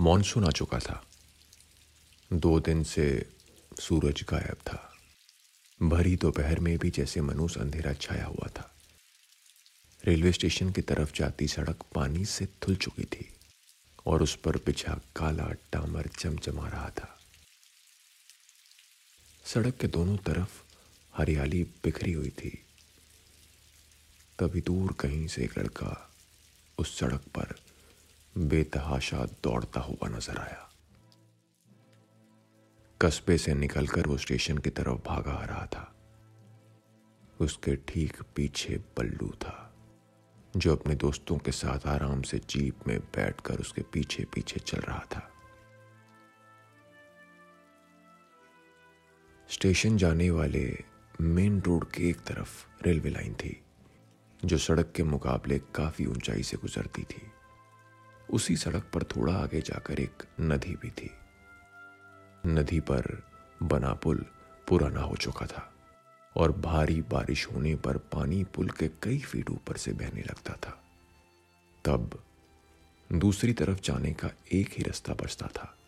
Monsoon 0.00 0.44
आ 0.44 0.50
चुका 0.50 0.78
था। 0.78 1.06
दो 2.32 2.60
दिन 2.60 2.84
से 2.84 3.32
सूरज 3.80 4.24
गायब 4.28 4.56
था। 4.56 4.96
भरी 5.82 6.16
दोपहर 6.16 6.60
में 6.60 6.78
भी 6.78 6.90
जैसे 6.90 7.20
मनुष्य 7.20 7.60
अंधेरा 7.60 7.92
छाया 7.92 8.26
हुआ 8.26 8.48
था। 8.48 8.76
रेलवे 10.04 10.32
स्टेशन 10.32 10.72
की 10.72 10.82
तरफ़ 10.82 11.14
जाती 11.14 11.48
सड़क 11.48 11.82
पानी 11.94 12.24
से 12.24 12.46
थुल 12.46 12.76
चुकी 12.76 13.04
थी 13.04 13.36
और 14.06 14.22
उस 14.22 14.36
पर 14.36 14.56
बिछा 14.56 15.00
काला 15.16 15.48
टामर 15.72 16.06
चमचमा 16.06 16.68
रहा 16.68 16.90
था। 16.90 17.20
सड़क 19.44 19.76
के 19.76 19.86
दोनों 19.86 20.16
तरफ़ 20.16 20.62
हरियाली 21.16 21.62
बिखरी 21.62 22.12
हुई 22.12 22.30
थी। 22.30 22.64
तभी 24.38 24.60
दूर 24.60 24.92
कहीं 24.92 25.28
से 25.28 25.44
एक 25.44 25.58
लड़का 25.58 26.10
उस 26.78 26.98
सड़क 26.98 27.20
पर 27.20 27.69
बेतहाशा 28.34 29.24
दौड़ता 29.44 29.80
हुआ 29.80 30.08
नज़र 30.08 30.38
आया। 30.38 30.68
कस्बे 33.00 33.36
से 33.38 33.54
निकलकर 33.54 34.06
वो 34.06 34.16
स्टेशन 34.16 34.58
की 34.58 34.70
तरफ़ 34.70 34.98
भागा 35.06 35.32
आ 35.32 35.44
रहा 35.44 35.66
था। 35.66 35.86
उसके 37.40 37.74
ठीक 37.88 38.20
पीछे 38.36 38.76
बल्लू 38.98 39.28
था, 39.36 39.56
जो 40.54 40.76
अपने 40.76 40.94
दोस्तों 40.94 41.36
के 41.38 41.52
साथ 41.52 41.86
आराम 41.86 42.22
से 42.22 42.38
जीप 42.50 42.86
में 42.88 42.98
बैठकर 43.16 43.60
उसके 43.60 43.82
पीछे 43.82 44.24
पीछे 44.34 44.60
चल 44.60 44.80
रहा 44.80 45.04
था। 45.14 45.28
स्टेशन 49.48 49.96
जाने 49.96 50.30
वाले 50.30 50.64
मेन 51.20 51.60
रोड 51.60 51.90
के 51.90 52.08
एक 52.08 52.20
तरफ़ 52.20 52.84
रेलवे 52.84 53.10
लाइन 53.10 53.34
थी, 53.34 53.60
जो 54.40 54.58
सड़क 54.58 54.92
के 54.96 55.02
मुकाबले 55.02 55.58
काफ़ी 55.74 56.06
ऊंचाई 56.06 56.42
से 56.42 56.56
गुजरती 56.56 57.02
थी। 57.04 57.22
उसी 58.32 58.56
सड़क 58.56 58.90
पर 58.94 59.02
थोड़ा 59.02 59.34
आगे 59.34 59.60
जाकर 59.60 60.00
एक 60.00 60.22
नदी 60.40 60.74
भी 60.76 60.90
थी। 60.90 61.10
नदी 62.46 62.80
पर 62.80 63.24
बना 63.62 63.92
पुल 63.94 64.24
पुराना 64.68 65.00
हो 65.00 65.16
चुका 65.16 65.46
था 65.46 65.74
और 66.36 66.52
भारी 66.52 67.02
बारिश 67.02 67.46
होने 67.46 67.74
पर 67.76 67.96
पानी 67.96 68.44
पुल 68.44 68.70
के 68.70 68.88
कई 68.88 69.18
फीट 69.18 69.50
ऊपर 69.50 69.76
से 69.76 69.92
बहने 69.92 70.20
लगता 70.20 70.52
था। 70.52 70.82
तब 71.84 72.24
दूसरी 73.12 73.52
तरफ़ 73.52 73.80
जाने 73.80 74.12
का 74.12 74.30
एक 74.52 74.70
ही 74.72 74.82
रास्ता 74.82 75.14
बचता 75.14 75.46
था 75.46 75.78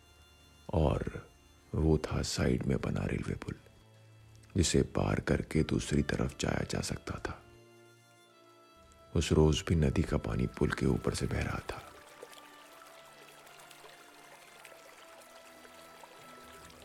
और 0.72 1.28
वो 1.74 1.98
था 1.98 2.22
साइड 2.22 2.66
में 2.66 2.80
बना 2.80 3.04
रेलवे 3.04 3.34
पुल, 3.34 3.54
जिसे 4.56 4.82
पार 4.82 5.20
करके 5.20 5.62
दूसरी 5.62 6.02
तरफ़ 6.02 6.34
जाया 6.40 6.64
जा 6.70 6.80
सकता 6.80 7.18
था। 7.18 7.42
उस 9.16 9.32
रोज 9.32 9.64
भी 9.68 9.74
नदी 9.74 10.02
का 10.02 10.16
पानी 10.16 10.46
पुल 10.46 10.70
के 10.70 10.86
ऊपर 10.86 11.14
से 11.14 11.26
बह 11.26 11.42
रहा 11.42 11.58
था। 11.58 11.91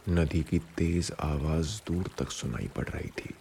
नदी 0.09 0.44
की 0.44 0.59
तेज 0.59 1.11
आवाज़ 1.19 1.81
दूर 1.88 2.09
तक 2.17 2.31
सुनाई 2.31 2.67
पड़ 2.67 2.88
रही 2.89 3.09
थी। 3.09 3.33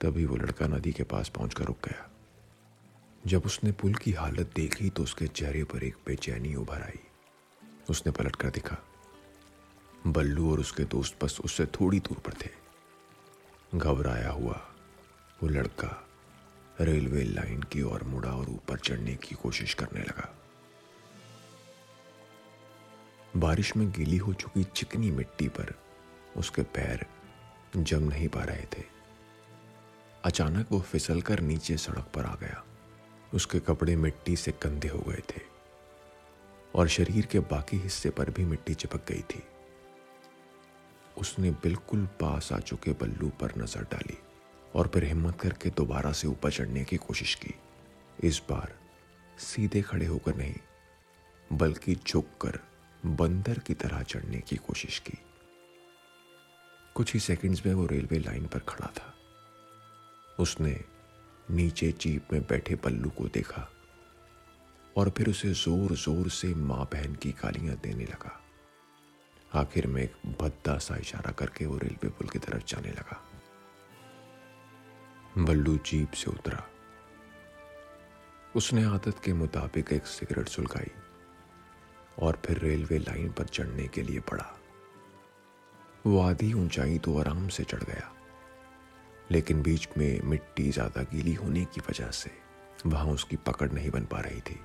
तभी 0.00 0.24
वो 0.26 0.36
लड़का 0.36 0.66
नदी 0.66 0.92
के 0.92 1.02
पास 1.02 1.28
पहुंचकर 1.28 1.64
रुक 1.64 1.78
गया। 1.84 2.08
जब 3.26 3.42
उसने 3.46 3.72
पुल 3.72 3.94
की 3.94 4.12
हालत 4.12 4.52
देखी 4.56 4.90
तो 4.90 5.02
उसके 5.02 5.26
चेहरे 5.26 5.64
पर 5.64 5.84
एक 5.84 5.96
बेचैनी 6.06 6.54
उभर 6.54 6.82
आई। 6.82 7.00
उसने 7.90 8.12
पलट 8.12 8.36
कर 8.36 8.50
देखा। 8.50 8.76
बल्लू 10.06 10.52
और 10.52 10.60
उसके 10.60 10.84
दोस्त 10.84 11.24
बस 11.24 11.40
उससे 11.40 11.66
थोड़ी 11.66 12.00
दूर 12.00 12.18
पर 12.18 12.32
थे। 12.32 12.50
घबराया 13.78 14.30
हुआ 14.30 14.60
वो 15.42 15.48
लड़का 15.48 16.08
रेलवे 16.80 17.24
लाइन 17.24 17.62
की 17.62 17.82
ओर 17.82 18.02
मुड़ा 18.02 18.30
और 18.30 18.50
ऊपर 18.50 18.78
चढ़ने 18.78 19.14
की 19.14 19.34
कोशिश 19.34 19.74
करने 19.74 20.00
लगा। 20.00 20.38
बारिश 23.34 23.76
में 23.76 23.90
गीली 23.90 24.16
हो 24.16 24.32
चुकी 24.32 24.62
चिकनी 24.66 25.10
मिट्टी 25.10 25.48
पर 25.48 25.74
उसके 26.36 26.62
पैर 26.62 27.04
जम 27.76 28.02
नहीं 28.02 28.28
पा 28.28 28.42
रहे 28.44 28.64
थे। 28.72 28.82
अचानक 30.24 30.72
वो 30.72 30.80
फिसल 30.80 31.20
कर 31.20 31.40
नीचे 31.40 31.76
सड़क 31.76 32.10
पर 32.14 32.24
आ 32.24 32.34
गया। 32.34 32.62
उसके 33.34 33.58
कपड़े 33.58 33.94
मिट्टी 33.96 34.36
से 34.36 34.52
कंधे 34.52 34.88
हो 34.88 34.98
गए 35.08 35.22
थे 35.30 35.40
और 36.74 36.88
शरीर 36.88 37.26
के 37.26 37.40
बाकी 37.40 37.76
हिस्से 37.76 38.10
पर 38.10 38.30
भी 38.30 38.44
मिट्टी 38.44 38.74
चिपक 38.74 39.06
गई 39.08 39.22
थी। 39.30 39.42
उसने 41.16 41.50
बिल्कुल 41.62 42.06
पास 42.20 42.52
आ 42.52 42.58
चुके 42.60 42.92
बल्लू 42.92 43.28
पर 43.40 43.52
नज़र 43.58 43.82
डाली 43.92 44.18
और 44.74 44.88
फिर 44.88 45.04
हिम्मत 45.04 45.40
करके 45.40 45.70
दोबारा 45.70 46.12
से 46.12 46.28
ऊपर 46.28 46.50
चढ़ने 46.50 46.84
की 46.84 46.96
कोशिश 46.96 47.34
की। 47.34 47.54
इस 48.20 48.42
बार 48.50 48.74
सीधे 49.40 49.82
खड़े 49.82 50.06
होकर 50.06 50.36
नहीं, 50.36 50.54
बल्कि 51.50 51.94
झुककर 51.96 52.58
बंदर 53.06 53.58
की 53.58 53.74
तरह 53.74 54.02
चढ़ने 54.02 54.40
की 54.40 54.56
कोशिश 54.56 54.98
की। 54.98 55.18
कुछ 56.94 57.12
ही 57.14 57.20
सेकंड्स 57.20 57.64
में 57.66 57.72
वो 57.74 57.86
रेलवे 57.86 58.18
लाइन 58.18 58.46
पर 58.46 58.58
खड़ा 58.58 58.86
था। 58.86 59.14
उसने 60.38 60.84
नीचे 61.50 61.90
जीप 61.92 62.32
में 62.32 62.42
बैठे 62.42 62.74
पल्लू 62.76 63.10
को 63.10 63.28
देखा 63.28 63.68
और 64.96 65.10
फिर 65.10 65.28
उसे 65.28 65.52
ज़ोर 65.54 65.96
ज़ोर 65.96 66.28
से 66.30 66.54
माँ 66.54 66.84
बहन 66.92 67.14
की 67.14 67.32
गालियाँ 67.32 67.76
देने 67.76 68.04
लगा। 68.04 68.38
आखिर 69.54 69.86
में 69.86 70.02
एक 70.02 70.14
भद्दा 70.40 70.78
सा 70.78 70.96
इशारा 70.96 71.32
करके 71.32 71.66
वो 71.66 71.76
रेलवे 71.78 72.08
पुल 72.08 72.28
की 72.28 72.38
तरफ़ 72.38 72.64
जाने 72.66 72.90
लगा। 72.90 73.20
बल्लू 75.38 75.76
जीप 75.76 76.12
से 76.12 76.30
उतरा। 76.30 76.64
उसने 78.56 78.84
आदत 78.84 79.20
के 79.24 79.32
मुताबिक 79.32 79.92
एक 79.92 80.06
सिगरेट 80.06 80.48
सुलगाई। 80.48 80.90
और 82.18 82.40
फिर 82.46 82.58
रेलवे 82.58 82.98
लाइन 82.98 83.30
पर 83.32 83.46
चढ़ने 83.46 83.86
के 83.88 84.02
लिए 84.02 84.20
पड़ा। 84.30 84.50
वो 86.06 86.20
आधी 86.20 86.52
ऊंचाई 86.54 86.98
तो 86.98 87.18
आराम 87.18 87.48
से 87.48 87.64
चढ़ 87.64 87.82
गया, 87.82 88.10
लेकिन 89.30 89.62
बीच 89.62 89.88
में 89.98 90.20
मिट्टी 90.22 90.70
ज़्यादा 90.70 91.02
गीली 91.12 91.34
होने 91.34 91.64
की 91.64 91.80
वजह 91.80 92.10
से 92.12 92.30
वहाँ 92.86 93.06
उसकी 93.06 93.36
पकड़ 93.46 93.70
नहीं 93.72 93.90
बन 93.90 94.04
पा 94.04 94.20
रही 94.20 94.40
थी। 94.40 94.58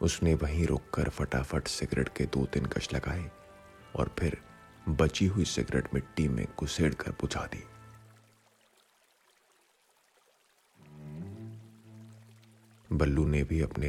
उसने 0.00 0.34
वहीं 0.34 0.66
रुककर 0.66 1.08
फटाफट 1.08 1.68
सिगरेट 1.68 2.08
के 2.16 2.24
दो 2.26 2.44
तीन 2.46 2.66
कश 2.66 2.92
लगाए 2.94 3.30
और 3.96 4.14
फिर 4.18 4.36
बची 4.90 5.26
हुई 5.26 5.44
सिगरेट 5.46 5.94
मिट्टी 5.94 6.28
में 6.28 6.46
घुसेड़ 6.58 6.92
कर 6.94 7.10
बुझा 7.20 7.44
दी। 7.46 7.64
बल्लू 12.90 13.26
ने 13.26 13.42
भी 13.44 13.60
अपने 13.60 13.88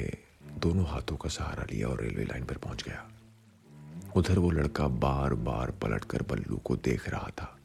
दोनों 0.57 0.85
हाथों 0.85 1.17
का 1.17 1.29
सहारा 1.29 1.63
लिया 1.63 1.87
और 1.87 2.01
रेलवे 2.01 2.23
लाइन 2.23 2.45
पर 2.45 2.57
पहुँच 2.57 2.83
गया। 2.83 3.11
उधर 4.15 4.39
वो 4.39 4.51
लड़का 4.51 4.87
बार 4.87 5.33
बार 5.33 5.71
पलटकर 5.71 6.21
बल्लू 6.21 6.57
को 6.57 6.75
देख 6.75 7.09
रहा 7.09 7.29
था। 7.29 7.57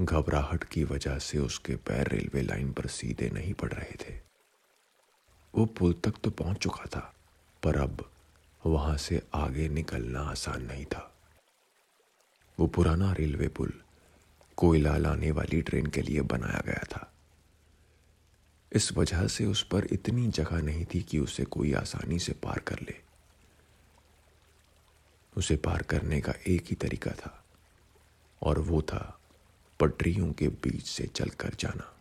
घबराहट 0.00 0.64
की 0.64 0.84
वजह 0.84 1.18
से 1.18 1.38
उसके 1.38 1.76
पैर 1.76 2.08
रेलवे 2.08 2.42
लाइन 2.42 2.72
पर 2.72 2.86
सीधे 2.86 3.30
नहीं 3.30 3.54
पड़ 3.54 3.72
रहे 3.72 3.96
थे। 4.04 4.20
वो 5.54 5.66
पुल 5.66 5.92
तक 5.92 6.14
तो 6.24 6.30
पहुँच 6.30 6.56
चुका 6.56 6.84
था, 6.84 7.14
पर 7.62 7.76
अब 7.76 8.10
वहाँ 8.66 8.96
से 8.96 9.22
आगे 9.34 9.68
निकलना 9.68 10.20
आसान 10.20 10.62
नहीं 10.62 10.84
था। 10.84 11.14
वो 12.58 12.66
पुराना 12.66 13.12
रेलवे 13.12 13.48
पुल 13.48 13.72
कोयला 14.56 14.96
लाने 14.96 15.30
वाली 15.30 15.62
ट्रेन 15.62 15.86
के 15.86 16.02
लिए 16.02 16.20
बनाया 16.20 16.62
गया 16.66 16.84
था। 16.92 17.09
इस 18.72 18.92
वजह 18.92 19.26
से 19.26 19.44
उस 19.46 19.62
पर 19.62 19.86
इतनी 19.92 20.26
जगह 20.28 20.60
नहीं 20.62 20.84
थी 20.84 21.00
कि 21.02 21.18
उसे 21.18 21.44
कोई 21.46 21.72
आसानी 21.74 22.18
से 22.18 22.32
पार 22.42 22.58
कर 22.58 22.80
ले। 22.80 22.94
उसे 25.32 25.56
पार 25.56 25.82
करने 25.82 26.20
का 26.20 26.34
एक 26.48 26.66
ही 26.66 26.76
तरीका 26.76 27.10
था, 27.12 27.32
और 28.42 28.58
वो 28.60 28.82
था 28.82 29.18
पटरियों 29.80 30.32
के 30.32 30.48
बीच 30.48 30.84
से 30.84 31.06
चलकर 31.06 31.54
जाना। 31.58 31.92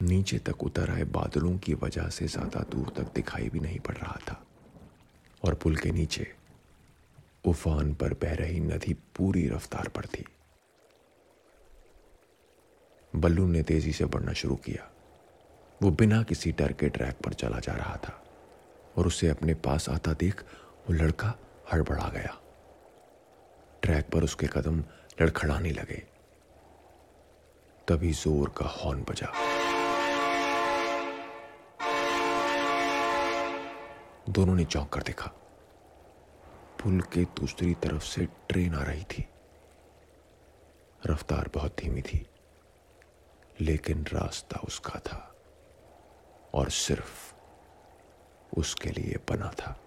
नीचे 0.00 0.38
तक 0.38 0.62
उतर 0.64 0.90
आए 0.90 1.04
बादलों 1.10 1.56
की 1.58 1.74
वजह 1.74 2.08
से 2.10 2.26
ज़्यादा 2.28 2.64
दूर 2.70 2.92
तक 2.96 3.12
दिखाई 3.14 3.48
भी 3.48 3.60
नहीं 3.60 3.78
पड़ 3.80 3.96
रहा 3.96 4.18
था, 4.28 4.42
और 5.42 5.54
पुल 5.54 5.76
के 5.76 5.90
नीचे 5.92 6.26
उफान 7.44 7.94
पर 7.94 8.14
बह 8.14 8.34
रही 8.34 8.60
नदी 8.62 8.94
पूरी 9.16 9.46
रफ्तार 9.48 9.88
पर 9.88 10.06
थी। 10.08 10.24
बल्लू 13.12 13.46
ने 13.46 13.62
तेज़ी 13.62 13.92
से 13.92 14.04
बढ़ना 14.06 14.32
शुरू 14.32 14.56
किया। 14.56 14.90
वो 15.82 15.90
बिना 15.90 16.22
किसी 16.22 16.52
डर 16.52 16.72
के 16.72 16.88
ट्रैक 16.88 17.16
पर 17.24 17.32
चला 17.32 17.58
जा 17.58 17.72
रहा 17.72 17.96
था 17.96 18.24
और 18.96 19.06
उसे 19.06 19.28
अपने 19.28 19.54
पास 19.54 19.88
आता 19.88 20.12
देख 20.12 20.40
वो 20.88 20.92
लड़का 20.92 21.34
हड़बड़ा 21.72 22.08
गया। 22.08 22.36
ट्रैक 23.82 24.08
पर 24.10 24.24
उसके 24.24 24.46
कदम 24.46 24.78
लड़खड़ाने 25.20 25.70
लगे। 25.70 26.02
तभी 27.88 28.12
ज़ोर 28.12 28.54
का 28.56 28.66
हॉर्न 28.66 29.02
बजा। 29.02 29.32
दोनों 34.28 34.54
ने 34.54 34.64
चौंक 34.64 34.88
कर 34.88 35.02
देखा। 35.02 35.30
पुल 36.82 37.00
के 37.00 37.24
दूसरी 37.36 37.74
तरफ़ 37.74 38.02
से 38.02 38.26
ट्रेन 38.48 38.74
आ 38.74 38.82
रही 38.82 39.04
थी। 39.04 39.26
रफ्तार 41.06 41.50
बहुत 41.54 41.76
धीमी 41.80 42.02
थी, 42.02 42.26
लेकिन 43.60 44.04
रास्ता 44.12 44.60
उसका 44.64 45.00
था। 45.00 45.35
और 46.54 46.70
सिर्फ़ 46.70 47.34
उसके 48.56 48.90
लिए 48.90 49.16
बना 49.30 49.50
था। 49.50 49.80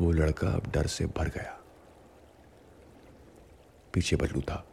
वो 0.00 0.12
लड़का 0.12 0.48
अब 0.48 0.66
डर 0.66 0.86
से 0.86 1.06
भर 1.06 1.28
गया। 1.28 1.60
पीछे 3.92 4.16
बल्लू 4.16 4.40
था 4.40 4.66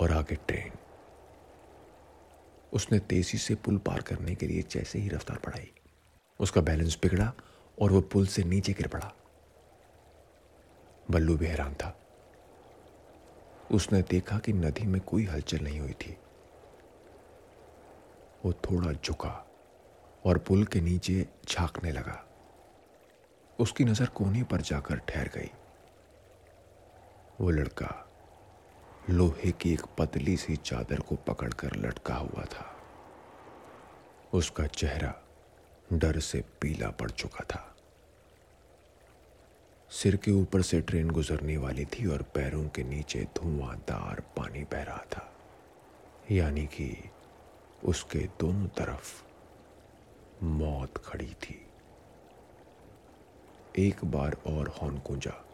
और 0.00 0.12
आगे 0.12 0.34
ट्रेन। 0.34 0.72
उसने 2.72 2.98
तेज़ी 2.98 3.38
से 3.38 3.54
पुल 3.54 3.78
पार 3.78 4.02
करने 4.02 4.34
के 4.34 4.46
लिए 4.46 4.62
जैसे 4.62 4.98
ही 4.98 5.08
रफ्तार 5.08 5.38
बढ़ाई। 5.46 5.72
उसका 6.40 6.60
बैलेंस 6.60 6.98
बिगड़ा 7.02 7.32
और 7.80 7.92
वो 7.92 8.00
पुल 8.00 8.26
से 8.26 8.44
नीचे 8.44 8.72
गिर 8.72 8.88
पड़ा। 8.88 9.12
बल्लू 11.10 11.36
भी 11.36 11.46
हैरान 11.46 11.74
था। 11.74 12.00
उसने 13.72 14.02
देखा 14.02 14.38
कि 14.38 14.52
नदी 14.52 14.86
में 14.86 15.00
कोई 15.00 15.24
हलचल 15.24 15.58
नहीं 15.58 15.80
हुई 15.80 15.92
थी। 15.92 16.18
वो 18.44 18.52
थोड़ा 18.52 18.92
झुका 18.92 19.46
और 20.26 20.38
पुल 20.38 20.64
के 20.64 20.80
नीचे 20.80 21.26
झांकने 21.48 21.92
लगा। 21.92 22.24
उसकी 23.58 23.84
नज़र 23.84 24.06
कोने 24.06 24.42
पर 24.42 24.60
जाकर 24.60 24.98
ठहर 24.98 25.28
गई। 25.28 25.50
वो 27.40 27.50
लड़का 27.50 28.06
लोहे 29.10 29.50
की 29.50 29.72
एक 29.72 29.82
पतली 29.98 30.36
सी 30.36 30.56
चादर 30.56 31.00
को 31.00 31.16
पकड़कर 31.16 31.76
लटका 31.76 32.14
हुआ 32.14 32.44
था। 32.44 32.70
उसका 34.34 34.66
चेहरा 34.66 35.14
डर 35.92 36.18
से 36.20 36.44
पीला 36.60 36.90
पड़ 36.90 37.10
चुका 37.10 37.44
था। 37.44 37.70
सिर 39.90 40.16
के 40.16 40.30
ऊपर 40.30 40.62
से 40.62 40.80
ट्रेन 40.80 41.10
गुजरने 41.10 41.56
वाली 41.56 41.84
थी 41.84 42.06
और 42.06 42.22
पैरों 42.22 42.68
के 42.68 42.82
नीचे 42.82 43.24
धुआंधार 43.36 44.20
पानी 44.36 44.64
बह 44.64 44.82
रहा 44.82 45.04
था। 45.12 45.32
यानी 46.30 46.66
कि 46.66 47.10
उसके 47.84 48.18
दोनों 48.18 48.66
तरफ़ 48.66 49.22
मौत 50.44 50.98
खड़ी 50.98 51.34
थी। 51.42 51.66
एक 53.78 54.04
बार 54.04 54.36
और 54.46 54.68
हॉर्न 54.68 54.98
गूंजा। 54.98 55.44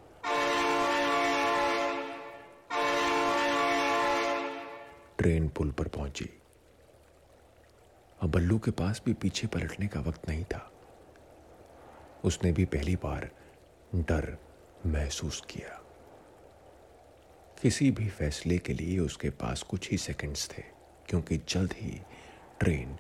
ट्रेन 5.19 5.49
पुल 5.49 5.71
पर 5.71 5.89
पहुँची। 5.89 6.29
अब 8.21 8.31
बल्लू 8.31 8.59
के 8.59 8.71
पास 8.71 9.03
भी 9.07 9.13
पीछे 9.13 9.47
पलटने 9.47 9.87
का 9.87 10.01
वक्त 10.01 10.29
नहीं 10.29 10.45
था। 10.45 10.73
उसने 12.25 12.53
भी 12.53 12.65
पहली 12.65 12.97
बार 12.97 13.31
डर 13.95 14.37
महसूस 14.87 15.43
किया। 15.51 15.77
किसी 17.63 17.91
भी 17.91 18.09
फैसले 18.09 18.59
के 18.59 18.73
लिए 18.73 18.99
उसके 18.99 19.31
पास 19.31 19.63
कुछ 19.63 19.91
ही 19.91 19.99
सेकंड्स 19.99 20.49
थे, 20.51 20.63
क्योंकि 21.09 21.41
जल्द 21.49 21.73
ही 21.73 22.01
ट्रेन 22.61 22.99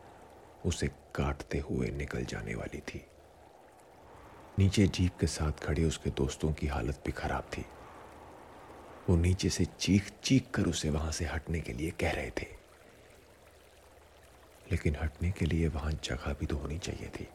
उसे 0.66 0.88
काटते 0.88 1.58
हुए 1.58 1.90
निकल 1.90 2.24
जाने 2.24 2.54
वाली 2.54 2.80
थी। 2.80 3.06
नीचे 4.58 4.86
जीप 4.86 5.18
के 5.20 5.26
साथ 5.26 5.52
खड़े 5.52 5.84
उसके 5.84 6.10
दोस्तों 6.10 6.52
की 6.52 6.66
हालत 6.66 7.02
भी 7.06 7.12
खराब 7.12 7.42
थी। 7.42 7.66
वो 9.08 9.16
नीचे 9.16 9.48
से 9.48 9.64
चीख 9.64 10.12
चीख 10.22 10.50
कर 10.54 10.62
उसे 10.62 10.90
वहाँ 10.90 11.12
से 11.12 11.24
हटने 11.24 11.60
के 11.60 11.72
लिए 11.72 11.90
कह 11.90 12.10
रहे 12.10 12.30
थे। 12.30 12.46
लेकिन 14.70 14.96
हटने 15.02 15.30
के 15.30 15.46
लिए 15.46 15.68
वहाँ 15.68 15.92
जगह 15.92 16.32
भी 16.32 16.46
तो 16.46 16.56
होनी 16.56 16.78
चाहिए 16.78 17.08
थी। 17.08 17.28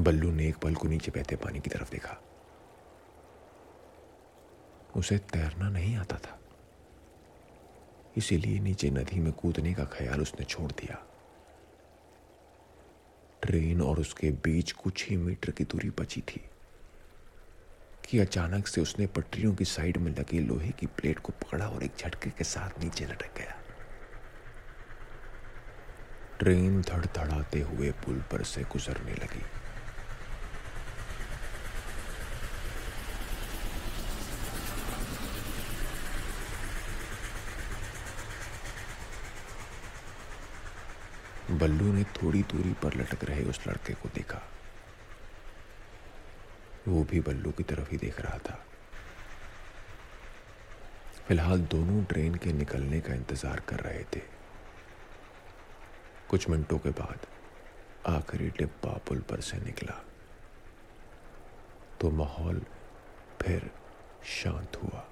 बल्लू 0.00 0.30
ने 0.30 0.48
एक 0.48 0.56
पल 0.56 0.74
को 0.74 0.88
नीचे 0.88 1.10
बहते 1.10 1.36
पानी 1.36 1.60
की 1.60 1.70
तरफ़ 1.70 1.90
देखा। 1.90 2.16
उसे 4.96 5.18
तैरना 5.18 5.68
नहीं 5.68 5.96
आता 5.96 6.16
था। 6.16 6.40
इसीलिए 8.16 8.58
नीचे 8.60 8.90
नदी 8.90 9.20
में 9.20 9.32
कूदने 9.32 9.74
का 9.74 9.84
ख्याल 9.84 10.20
उसने 10.20 10.44
छोड़ 10.44 10.72
दिया। 10.72 11.06
ट्रेन 13.42 13.82
और 13.82 14.00
उसके 14.00 14.30
बीच 14.30 14.72
कुछ 14.72 15.08
ही 15.10 15.16
मीटर 15.16 15.50
की 15.50 15.64
दूरी 15.64 15.90
बची 15.90 16.20
थी 16.20 16.40
कि 18.10 18.18
अचानक 18.18 18.66
से 18.66 18.80
उसने 18.80 19.06
पटरियों 19.06 19.54
की 19.54 19.64
साइड 19.64 19.96
में 19.96 20.12
लगी 20.12 20.40
लोहे 20.40 20.70
की 20.70 20.86
प्लेट 20.86 21.18
को 21.18 21.32
पकड़ा 21.32 21.68
और 21.68 21.82
एक 21.82 21.92
झटके 21.98 22.30
के 22.30 22.44
साथ 22.44 22.84
नीचे 22.84 23.04
लटक 23.04 23.38
गया। 23.38 23.56
ट्रेन 26.38 26.80
धड़धड़ाते 26.82 27.60
हुए 27.60 27.90
पुल 27.90 28.18
पर 28.32 28.42
से 28.42 28.62
गुजरने 28.62 29.12
लगी। 29.12 29.42
बल्लू 41.58 41.92
ने 41.92 42.04
थोड़ी 42.04 42.42
दूरी 42.42 42.72
पर 42.72 42.94
लटक 42.94 43.24
रहे 43.24 43.44
उस 43.44 43.66
लड़के 43.68 43.94
को 43.94 44.08
देखा। 44.14 44.42
वो 46.88 47.04
भी 47.04 47.20
बल्लू 47.20 47.50
की 47.50 47.62
तरफ़ 47.62 47.90
ही 47.90 47.96
देख 47.96 48.20
रहा 48.20 48.38
था। 48.38 48.64
फ़िलहाल 51.28 51.60
दोनों 51.60 52.04
ट्रेन 52.04 52.34
के 52.34 52.52
निकलने 52.52 53.00
का 53.00 53.14
इंतज़ार 53.14 53.60
कर 53.60 53.80
रहे 53.80 54.02
थे। 54.14 54.20
कुछ 56.28 56.48
मिनटों 56.48 56.78
के 56.78 56.90
बाद 56.90 57.26
आखिरी 58.06 58.48
डिब्बा 58.48 58.98
पुल 59.06 59.20
पर 59.20 59.40
से 59.40 59.58
निकला। 59.58 60.00
तो 62.00 62.10
माहौल 62.10 62.62
फिर 63.42 63.70
शांत 64.24 64.76
हुआ। 64.76 65.04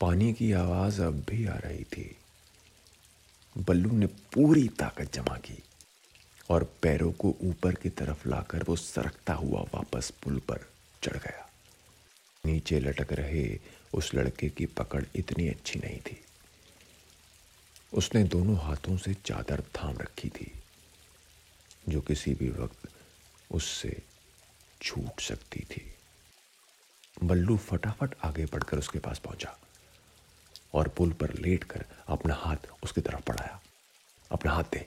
पानी 0.00 0.32
की 0.32 0.52
आवाज़ 0.52 1.02
अब 1.02 1.24
भी 1.30 1.46
आ 1.46 1.54
रही 1.54 1.84
थी। 1.84 2.16
बल्लू 3.58 3.90
ने 3.90 4.06
पूरी 4.06 4.68
ताकत 4.68 5.12
जमा 5.12 5.36
की 5.36 5.62
और 6.50 6.64
पैरों 6.82 7.12
को 7.12 7.34
ऊपर 7.42 7.74
की 7.74 7.88
तरफ़ 7.88 8.28
लाकर 8.28 8.62
वो 8.62 8.76
सरकता 8.76 9.34
हुआ 9.34 9.60
वापस 9.60 10.10
पुल 10.10 10.38
पर 10.38 10.66
चढ़ 11.02 11.16
गया। 11.16 11.50
नीचे 12.46 12.80
लटक 12.80 13.12
रहे 13.12 13.60
उस 13.94 14.14
लड़के 14.14 14.48
की 14.48 14.66
पकड़ 14.66 15.04
इतनी 15.16 15.48
अच्छी 15.48 15.78
नहीं 15.78 16.00
थी। 16.00 16.20
उसने 17.92 18.24
दोनों 18.24 18.56
हाथों 18.56 18.96
से 18.96 19.14
चादर 19.14 19.62
थाम 19.76 19.98
रखी 19.98 20.28
थी, 20.28 20.52
जो 21.88 22.00
किसी 22.00 22.34
भी 22.34 22.50
वक्त 22.50 22.88
उससे 23.50 24.02
छूट 24.82 25.20
सकती 25.20 25.60
थी। 25.60 25.94
बल्लू 27.24 27.56
फटाफट 27.56 28.14
आगे 28.24 28.44
बढ़कर 28.44 28.78
उसके 28.78 28.98
पास 28.98 29.18
पहुँचा। 29.18 29.58
और 30.74 30.88
पुल 30.88 31.12
पर 31.12 31.34
लेटकर 31.34 31.84
अपना 32.06 32.34
हाथ 32.34 32.56
उसकी 32.82 33.00
तरफ़ 33.00 33.20
बढ़ाया। 33.28 33.60
अपना 34.32 34.52
हाथ 34.52 34.64
दे। 34.64 34.86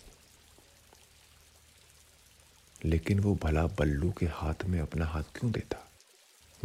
लेकिन 2.86 3.20
वो 3.20 3.36
भला 3.36 3.68
बल्लू 3.68 4.12
के 4.12 4.26
हाथ 4.26 4.66
में 4.66 4.80
अपना 4.80 5.06
हाथ 5.06 5.24
क्यों 5.24 5.52
देता? 5.52 5.92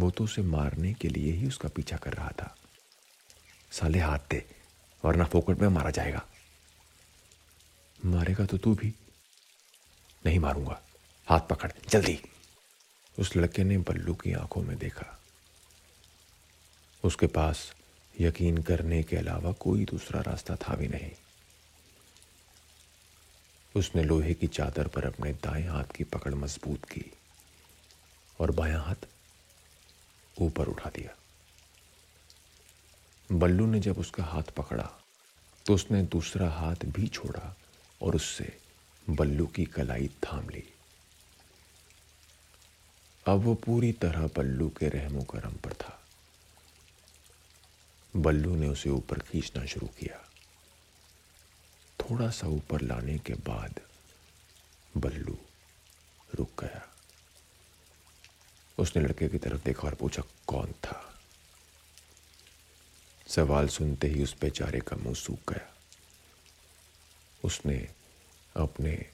वो 0.01 0.11
तो 0.11 0.25
उसे 0.25 0.43
मारने 0.43 0.95
के 0.95 1.09
लिए 1.09 1.33
ही 1.33 1.49
उसका 1.49 1.69
पीछा 1.69 1.97
कर 1.97 2.13
रहा 2.13 2.31
था। 2.31 2.57
साले 3.73 3.99
हाथ 3.99 4.19
दे, 4.31 4.57
वरना 5.05 5.25
फोकट 5.25 5.59
में 5.59 5.69
मारा 5.69 5.91
जाएगा। 5.91 6.27
मारेगा 8.05 8.47
तो 8.47 8.59
तू 8.59 8.75
भी। 8.75 8.95
नहीं 10.27 10.39
मारूँगा। 10.39 10.83
हाथ 11.31 11.41
पकड़, 11.41 11.73
जल्दी। 11.89 12.23
उस 13.19 13.37
लड़के 13.37 13.65
ने 13.65 13.79
बल्लू 13.79 14.15
की 14.15 14.33
आँखों 14.33 14.63
में 14.63 14.79
देखा। 14.79 15.21
उसके 17.05 17.27
पास 17.27 17.75
यकीन 18.21 18.59
करने 18.59 19.03
के 19.03 19.17
अलावा 19.17 19.53
कोई 19.53 19.85
दूसरा 19.85 20.21
रास्ता 20.21 20.57
था 20.57 20.75
भी 20.75 20.89
नहीं। 20.89 21.11
उसने 23.75 24.03
लोहे 24.03 24.35
की 24.35 24.47
चादर 24.47 24.87
पर 24.87 25.05
अपने 25.05 25.33
दाएँ 25.33 25.67
हाथ 25.67 25.85
की 25.97 26.05
पकड़ 26.05 26.35
मज़बूत 26.35 26.85
की 26.85 27.05
और 28.41 28.51
बायां 28.51 28.81
हाथ 28.81 29.07
ऊपर 30.41 30.69
उठा 30.69 30.91
दिया। 30.91 31.17
बल्लू 33.33 33.67
ने 33.67 33.81
जब 33.81 33.99
उसका 33.99 34.25
हाथ 34.25 34.51
पकड़ा 34.57 34.91
तो 35.67 35.75
उसने 35.75 36.03
दूसरा 36.03 36.49
हाथ 36.51 36.85
भी 36.87 37.07
छोड़ा 37.09 37.57
और 38.03 38.17
उससे 38.17 38.57
बल्लू 39.11 39.47
की 39.47 39.65
कलाई 39.65 40.09
थाम 40.25 40.49
ली। 40.49 40.63
अब 43.27 43.39
वो 43.39 43.55
पूरी 43.55 43.93
तरह 43.93 44.27
बल्लू 44.27 44.69
के 44.69 44.89
रहमो 44.89 45.23
करम 45.23 45.53
पर 45.55 45.73
था। 45.73 45.98
बल्लू 48.17 48.57
ने 48.57 48.69
उसे 48.69 48.91
ऊपर 48.91 49.19
खींचना 49.19 49.67
शुरू 49.67 49.87
किया। 49.87 50.29
थोड़ा 52.01 52.31
सा 52.31 52.47
ऊपर 52.47 52.81
लाने 52.81 53.19
के 53.19 53.35
बाद 53.35 53.81
बल्लू 54.97 55.39
रुक 56.35 56.65
गया। 56.65 56.89
उसने 58.79 59.03
लड़के 59.03 59.29
की 59.29 59.39
तरफ़ 59.39 59.65
देखा 59.65 59.83
और 59.83 59.95
पूछा, 59.95 60.23
कौन 60.47 60.73
था? 60.73 61.21
सवाल 63.29 63.69
सुनते 63.69 64.07
ही 64.07 64.23
उस 64.23 64.41
बेचारे 64.41 64.81
का 64.81 64.97
मुँह 64.97 65.15
सूख 65.15 65.53
गया। 65.53 65.75
उसने 67.45 67.89
अपने 68.57 69.07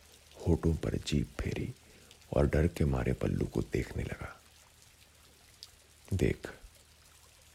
होठों 0.47 0.75
पर 0.75 0.97
जीप 0.97 1.31
फेरी 1.41 1.75
और 2.37 2.47
डर 2.47 2.69
के 2.69 2.85
मारे 2.85 3.13
पल्लू 3.13 3.47
को 3.47 3.63
देखने 3.63 4.03
लगा। 4.03 4.41
देख 6.15 6.59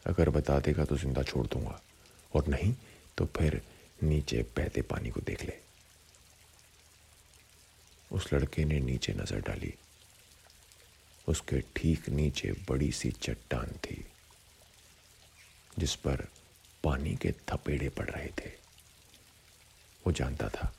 अगर 0.05 0.29
बता 0.29 0.59
देगा 0.59 0.85
तो 0.85 0.97
ज़िंदा 0.97 1.23
छोड़ 1.23 1.45
दूँगा। 1.47 1.79
और 2.31 2.47
नहीं 2.47 2.73
तो 3.17 3.25
फिर 3.37 3.61
नीचे 4.03 4.41
बहते 4.57 4.81
पानी 4.83 5.09
को 5.09 5.21
देख 5.21 5.43
ले। 5.43 5.57
उस 8.11 8.31
लड़के 8.33 8.65
ने 8.65 8.79
नीचे 8.79 9.13
नज़र 9.13 9.41
डाली। 9.41 9.73
उसके 11.27 11.59
ठीक 11.75 12.09
नीचे 12.09 12.51
बड़ी 12.69 12.91
सी 12.91 13.11
चट्टान 13.13 13.77
थी, 13.79 14.05
जिस 15.79 15.95
पर 15.95 16.27
पानी 16.83 17.15
के 17.15 17.31
थपेड़े 17.47 17.89
पड़ 17.89 18.09
रहे 18.09 18.29
थे। 18.39 18.49
वो 20.03 20.11
जानता 20.11 20.49
था 20.49 20.73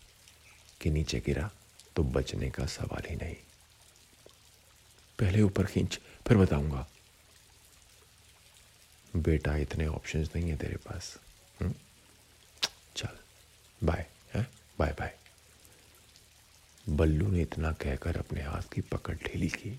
कि 0.81 0.91
नीचे 0.91 1.21
गिरा 1.21 1.50
तो 1.97 2.03
बचने 2.05 2.50
का 2.50 2.67
सवाल 2.69 3.09
ही 3.09 3.17
नहीं। 3.17 3.35
पहले 5.19 5.43
ऊपर 5.43 5.67
खींच, 5.67 5.99
फिर 6.27 6.37
बताऊँगा। 6.37 6.87
बेटा, 9.17 9.57
इतने 9.57 9.87
ऑप्शंस 9.87 10.31
नहीं 10.37 10.50
है 10.50 10.57
तेरे 10.57 10.76
पास। 10.76 11.19
हुँ? 11.61 11.69
हम्म? 11.69 11.75
चल 12.97 13.09
बाय 13.87 14.07
बाय 14.79 14.93
बाय 14.93 15.19
बल्लू 16.88 17.29
ने 17.29 17.43
इतना 17.43 17.73
कहकर 17.73 18.17
अपने 18.17 18.43
हाथ 18.43 18.62
की 18.73 18.81
पकड़ 18.81 19.14
ढीली 19.14 19.49
की। 19.49 19.71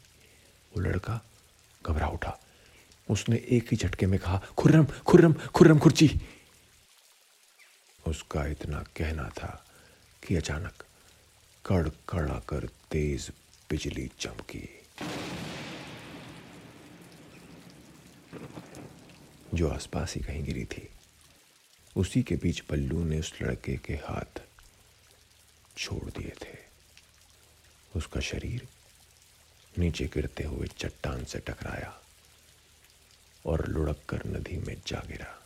वो 0.74 0.80
लड़का 0.80 1.22
घबरा 1.86 2.08
उठा। 2.08 2.40
उसने 3.10 3.36
एक 3.36 3.68
ही 3.72 3.78
झटके 3.78 4.06
में 4.06 4.20
कहा, 4.20 4.42
खुर्रम 4.58 4.86
खुर्रम 4.86 5.34
खुर्रम 5.34 5.80
खुर्ची! 5.80 6.22
उसका 8.08 8.48
इतना 8.48 8.84
कहना 8.98 9.30
था 9.30 9.66
कि 10.28 10.36
अचानक 10.36 10.84
कड़ 11.66 11.90
कड़ा 12.10 12.40
कर 12.40 12.68
तेज 12.92 13.32
बिजली 13.70 14.12
चमकी। 14.20 14.80
जो 19.53 19.70
आसपास 19.70 20.15
ही 20.15 20.22
कहीं 20.22 20.43
गिरी 20.43 20.65
थी। 20.65 20.89
उसी 21.98 22.24
के 22.24 22.36
बीच 22.36 22.60
पल्लू 22.60 23.03
ने 23.03 23.20
उस 23.20 23.34
लड़के 23.41 23.77
के 23.77 23.93
हाथ 23.93 24.41
छोड़ 25.77 26.10
दिए 26.10 26.34
थे। 26.41 26.58
उसका 27.96 28.20
शरीर 28.20 28.67
नीचे 29.79 30.05
गिरते 30.05 30.43
हुए 30.43 30.67
चट्टान 30.67 31.25
से 31.25 31.39
टकराया 31.39 32.01
और 33.46 33.67
लुढ़क 33.67 34.01
कर 34.10 34.25
नदी 34.25 34.58
में 34.58 34.81
जा 34.88 35.03
गिरा। 35.08 35.38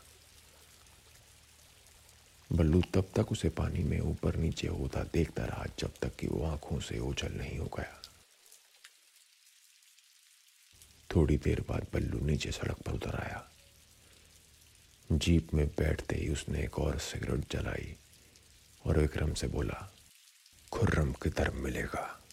बल्लू 2.51 2.81
तब 2.81 3.11
तक 3.15 3.31
उसे 3.31 3.49
पानी 3.49 3.83
में 3.83 3.99
ऊपर 3.99 4.35
नीचे 4.35 4.67
होता 4.67 5.03
देखता 5.03 5.45
रहा 5.45 5.65
जब 5.79 5.93
तक 6.01 6.15
कि 6.15 6.27
वो 6.27 6.45
आँखों 6.45 6.79
से 6.79 6.99
ओझल 6.99 7.31
नहीं 7.31 7.57
हो 7.57 7.65
गया। 7.65 8.01
थोड़ी 11.15 11.37
देर 11.37 11.65
बाद 11.69 11.87
बल्लू 11.93 12.19
नीचे 12.19 12.51
सड़क 12.51 12.77
पर 12.77 12.91
उतर 12.91 13.15
आया। 13.15 13.51
जीप 15.11 15.53
में 15.53 15.67
बैठते 15.67 16.15
ही 16.15 16.29
उसने 16.29 16.63
एक 16.63 16.79
और 16.79 16.97
सिगरेट 16.97 17.43
जलाई 17.51 17.95
और 18.85 18.99
विक्रम 18.99 19.33
से 19.33 19.47
बोला, 19.47 19.93
खुर्रम 20.71 21.13
किधर 21.13 21.49
मिलेगा? 21.49 22.24